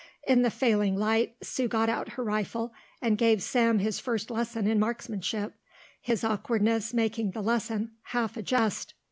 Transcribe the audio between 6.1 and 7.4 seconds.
awkwardness making